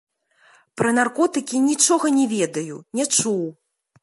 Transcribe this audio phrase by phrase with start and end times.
[0.81, 3.43] Пра наркотыкі нічога не ведаю, не чуў.